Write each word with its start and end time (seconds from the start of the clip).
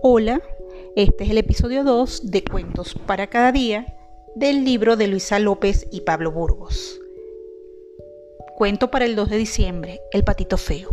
Hola, 0.00 0.40
este 0.94 1.24
es 1.24 1.30
el 1.30 1.38
episodio 1.38 1.82
2 1.82 2.30
de 2.30 2.44
Cuentos 2.44 2.94
para 2.94 3.26
cada 3.26 3.50
día 3.50 3.96
del 4.36 4.64
libro 4.64 4.94
de 4.94 5.08
Luisa 5.08 5.40
López 5.40 5.88
y 5.90 6.02
Pablo 6.02 6.30
Burgos. 6.30 7.00
Cuento 8.56 8.92
para 8.92 9.06
el 9.06 9.16
2 9.16 9.28
de 9.28 9.36
diciembre, 9.36 10.00
El 10.12 10.22
patito 10.22 10.56
feo. 10.56 10.88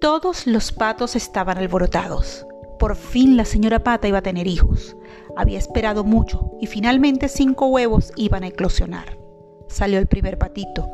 Todos 0.00 0.46
los 0.46 0.70
patos 0.70 1.16
estaban 1.16 1.58
alborotados. 1.58 2.46
Por 2.78 2.94
fin 2.94 3.36
la 3.36 3.44
señora 3.44 3.82
pata 3.82 4.06
iba 4.06 4.18
a 4.18 4.22
tener 4.22 4.46
hijos. 4.46 4.96
Había 5.36 5.58
esperado 5.58 6.04
mucho 6.04 6.52
y 6.60 6.68
finalmente 6.68 7.26
cinco 7.26 7.66
huevos 7.66 8.12
iban 8.14 8.44
a 8.44 8.48
eclosionar. 8.48 9.18
Salió 9.66 9.98
el 9.98 10.06
primer 10.06 10.38
patito. 10.38 10.88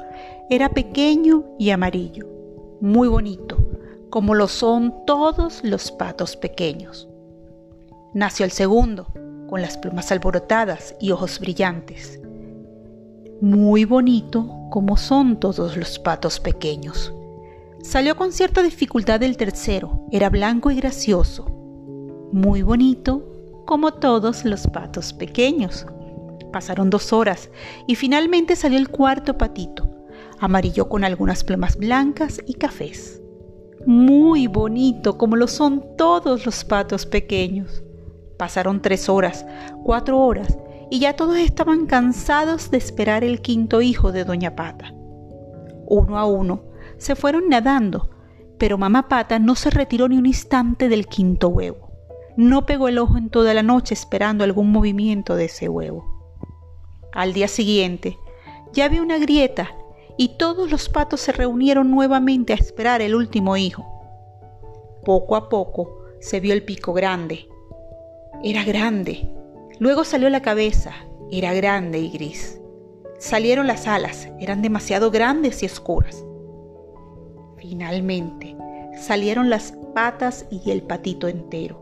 Era 0.49 0.71
pequeño 0.71 1.45
y 1.59 1.69
amarillo, 1.71 2.27
muy 2.81 3.07
bonito 3.07 3.58
como 4.11 4.35
lo 4.35 4.49
son 4.49 5.05
todos 5.07 5.63
los 5.63 5.93
patos 5.93 6.37
pequeños. 6.37 7.09
Nació 8.15 8.45
el 8.45 8.53
segundo, 8.53 9.09
con 9.49 9.61
las 9.61 9.77
plumas 9.77 10.11
alborotadas 10.11 10.95
y 11.01 11.11
ojos 11.11 11.39
brillantes. 11.39 12.21
Muy 13.41 13.85
bonito 13.85 14.49
como 14.71 14.97
son 14.97 15.39
todos 15.39 15.77
los 15.77 15.99
patos 15.99 16.41
pequeños. 16.41 17.13
Salió 17.83 18.17
con 18.17 18.33
cierta 18.33 18.63
dificultad 18.63 19.23
el 19.23 19.37
tercero, 19.37 20.07
era 20.11 20.31
blanco 20.31 20.71
y 20.71 20.77
gracioso. 20.77 21.45
Muy 22.33 22.63
bonito 22.63 23.23
como 23.67 23.93
todos 23.93 24.45
los 24.45 24.67
patos 24.67 25.13
pequeños. 25.13 25.87
Pasaron 26.53 26.91
dos 26.91 27.13
horas 27.13 27.51
y 27.87 27.95
finalmente 27.95 28.57
salió 28.57 28.79
el 28.79 28.89
cuarto 28.89 29.37
patito, 29.37 29.89
amarillo 30.41 30.89
con 30.89 31.05
algunas 31.05 31.45
plumas 31.45 31.77
blancas 31.77 32.41
y 32.47 32.55
cafés 32.55 33.21
muy 33.87 34.47
bonito 34.47 35.19
como 35.19 35.37
lo 35.37 35.47
son 35.47 35.97
todos 35.97 36.45
los 36.47 36.65
patos 36.65 37.07
pequeños. 37.07 37.83
Pasaron 38.37 38.83
tres 38.83 39.09
horas, 39.09 39.47
cuatro 39.85 40.19
horas, 40.21 40.59
y 40.91 41.01
ya 41.01 41.17
todos 41.17 41.37
estaban 41.37 41.87
cansados 41.87 42.71
de 42.71 42.79
esperar 42.79 43.25
el 43.25 43.41
quinto 43.41 43.81
hijo 43.81 44.13
de 44.13 44.25
Doña 44.25 44.55
Pata. 44.57 44.93
Uno 45.87 46.19
a 46.19 46.27
uno 46.27 46.63
se 46.99 47.17
fueron 47.17 47.49
nadando, 47.49 48.11
pero 48.59 48.79
Mamá 48.79 49.09
Pata 49.09 49.39
no 49.39 49.55
se 49.55 49.71
retiró 49.71 50.09
ni 50.09 50.17
un 50.17 50.27
instante 50.27 50.89
del 50.89 51.07
quinto 51.07 51.49
huevo. 51.49 51.89
No 52.37 52.67
pegó 52.67 52.89
el 52.89 52.99
ojo 52.99 53.17
en 53.17 53.31
toda 53.31 53.55
la 53.55 53.63
noche 53.63 53.95
esperando 53.95 54.45
algún 54.45 54.71
movimiento 54.71 55.35
de 55.35 55.47
ese 55.47 55.69
huevo. 55.69 56.05
Al 57.13 57.33
día 57.33 57.49
siguiente, 57.49 58.19
ya 58.73 58.85
había 58.85 59.03
una 59.03 59.19
grieta 59.19 59.71
y 60.19 60.37
todos 60.37 60.71
los 60.71 60.89
patos 60.89 61.21
se 61.21 61.33
reunieron 61.33 61.91
nuevamente 61.91 62.53
a 62.53 62.57
esperar 62.57 63.01
el 63.01 63.15
último 63.15 63.57
hijo. 63.57 63.87
Poco 65.05 65.37
a 65.37 65.49
poco 65.49 66.03
se 66.21 66.41
vio 66.41 66.53
el 66.53 66.65
pico 66.65 66.93
grande. 66.93 67.49
Era 68.43 68.65
grande. 68.65 69.33
Luego 69.79 70.05
salió 70.05 70.29
la 70.29 70.43
cabeza. 70.43 70.93
Era 71.31 71.55
grande 71.55 72.01
y 72.01 72.11
gris. 72.11 72.61
Salieron 73.19 73.69
las 73.69 73.87
alas. 73.87 74.29
Eran 74.41 74.61
demasiado 74.61 75.13
grandes 75.13 75.63
y 75.63 75.67
oscuras. 75.67 76.25
Finalmente 77.57 78.57
salieron 79.01 79.49
las 79.49 79.73
patas 79.95 80.47
y 80.51 80.73
el 80.73 80.83
patito 80.83 81.29
entero. 81.29 81.81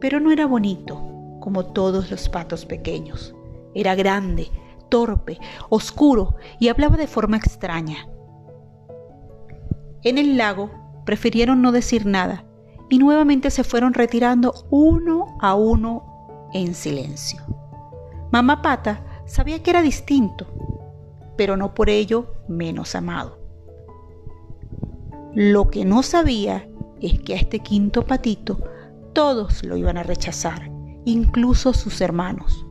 Pero 0.00 0.20
no 0.20 0.32
era 0.32 0.46
bonito 0.46 1.02
como 1.40 1.66
todos 1.66 2.10
los 2.10 2.30
patos 2.30 2.64
pequeños. 2.64 3.34
Era 3.74 3.94
grande, 3.94 4.48
torpe, 4.92 5.38
oscuro 5.70 6.36
y 6.60 6.68
hablaba 6.68 6.98
de 6.98 7.06
forma 7.06 7.38
extraña. 7.38 8.06
En 10.02 10.18
el 10.18 10.36
lago 10.36 10.70
prefirieron 11.06 11.62
no 11.62 11.72
decir 11.72 12.04
nada 12.04 12.44
y 12.90 12.98
nuevamente 12.98 13.50
se 13.50 13.64
fueron 13.64 13.94
retirando 13.94 14.52
uno 14.68 15.38
a 15.40 15.54
uno 15.54 16.50
en 16.52 16.74
silencio. 16.74 17.40
Mamá 18.30 18.60
Pata 18.60 19.02
sabía 19.24 19.62
que 19.62 19.70
era 19.70 19.80
distinto, 19.80 20.46
pero 21.38 21.56
no 21.56 21.72
por 21.72 21.88
ello 21.88 22.34
menos 22.46 22.94
amado. 22.94 23.38
Lo 25.32 25.70
que 25.70 25.86
no 25.86 26.02
sabía 26.02 26.68
es 27.00 27.18
que 27.22 27.32
a 27.32 27.38
este 27.38 27.60
quinto 27.60 28.04
patito 28.06 28.58
todos 29.14 29.64
lo 29.64 29.78
iban 29.78 29.96
a 29.96 30.02
rechazar, 30.02 30.70
incluso 31.06 31.72
sus 31.72 32.02
hermanos. 32.02 32.66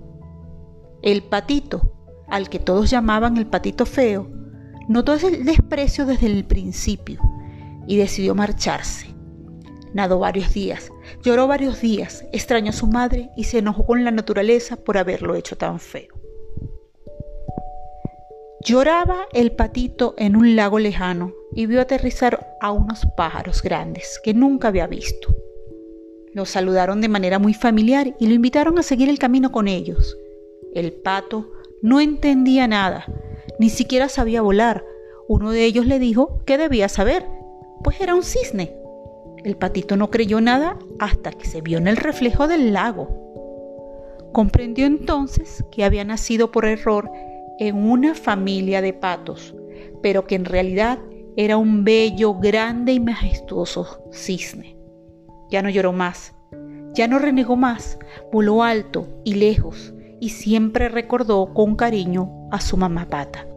El 1.01 1.23
patito 1.23 2.00
al 2.31 2.49
que 2.49 2.59
todos 2.59 2.89
llamaban 2.89 3.37
el 3.37 3.45
patito 3.45 3.85
feo, 3.85 4.27
notó 4.87 5.13
el 5.13 5.45
desprecio 5.45 6.05
desde 6.05 6.27
el 6.27 6.45
principio 6.45 7.21
y 7.87 7.97
decidió 7.97 8.33
marcharse. 8.33 9.07
Nadó 9.93 10.19
varios 10.19 10.53
días, 10.53 10.89
lloró 11.21 11.47
varios 11.47 11.81
días, 11.81 12.25
extrañó 12.31 12.69
a 12.69 12.73
su 12.73 12.87
madre 12.87 13.29
y 13.35 13.43
se 13.43 13.59
enojó 13.59 13.85
con 13.85 14.03
la 14.03 14.11
naturaleza 14.11 14.77
por 14.77 14.97
haberlo 14.97 15.35
hecho 15.35 15.57
tan 15.57 15.79
feo. 15.79 16.15
Lloraba 18.63 19.25
el 19.33 19.51
patito 19.51 20.13
en 20.17 20.35
un 20.35 20.55
lago 20.55 20.79
lejano 20.79 21.33
y 21.53 21.65
vio 21.65 21.81
aterrizar 21.81 22.55
a 22.61 22.71
unos 22.71 23.05
pájaros 23.17 23.61
grandes 23.61 24.19
que 24.23 24.33
nunca 24.33 24.69
había 24.69 24.87
visto. 24.87 25.35
Lo 26.33 26.45
saludaron 26.45 27.01
de 27.01 27.09
manera 27.09 27.39
muy 27.39 27.53
familiar 27.53 28.15
y 28.19 28.27
lo 28.27 28.33
invitaron 28.33 28.77
a 28.79 28.83
seguir 28.83 29.09
el 29.09 29.19
camino 29.19 29.51
con 29.51 29.67
ellos. 29.67 30.15
El 30.73 30.93
pato 30.93 31.51
no 31.81 31.99
entendía 31.99 32.67
nada, 32.67 33.05
ni 33.59 33.69
siquiera 33.69 34.09
sabía 34.09 34.41
volar. 34.41 34.83
Uno 35.27 35.51
de 35.51 35.65
ellos 35.65 35.85
le 35.85 35.99
dijo 35.99 36.43
que 36.45 36.57
debía 36.57 36.89
saber, 36.89 37.25
pues 37.83 37.99
era 38.01 38.15
un 38.15 38.23
cisne. 38.23 38.75
El 39.43 39.57
patito 39.57 39.97
no 39.97 40.11
creyó 40.11 40.41
nada 40.41 40.77
hasta 40.99 41.31
que 41.31 41.45
se 41.45 41.61
vio 41.61 41.77
en 41.77 41.87
el 41.87 41.97
reflejo 41.97 42.47
del 42.47 42.73
lago. 42.73 43.09
Comprendió 44.31 44.85
entonces 44.85 45.65
que 45.71 45.83
había 45.83 46.05
nacido 46.05 46.51
por 46.51 46.65
error 46.65 47.09
en 47.59 47.75
una 47.75 48.13
familia 48.13 48.81
de 48.81 48.93
patos, 48.93 49.55
pero 50.01 50.25
que 50.25 50.35
en 50.35 50.45
realidad 50.45 50.99
era 51.35 51.57
un 51.57 51.83
bello, 51.83 52.35
grande 52.35 52.93
y 52.93 52.99
majestuoso 52.99 54.03
cisne. 54.11 54.77
Ya 55.49 55.61
no 55.61 55.69
lloró 55.69 55.91
más, 55.91 56.33
ya 56.93 57.07
no 57.07 57.19
renegó 57.19 57.55
más, 57.55 57.97
voló 58.31 58.63
alto 58.63 59.07
y 59.23 59.35
lejos, 59.35 59.93
y 60.21 60.29
siempre 60.29 60.87
recordó 60.87 61.53
con 61.53 61.75
cariño 61.75 62.47
a 62.51 62.61
su 62.61 62.77
mamá 62.77 63.07
pata. 63.09 63.50